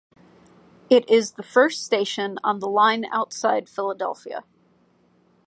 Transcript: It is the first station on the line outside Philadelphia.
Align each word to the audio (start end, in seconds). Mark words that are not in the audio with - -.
It 0.89 1.07
is 1.07 1.33
the 1.33 1.43
first 1.43 1.83
station 1.85 2.39
on 2.43 2.57
the 2.57 2.67
line 2.67 3.05
outside 3.11 3.69
Philadelphia. 3.69 4.43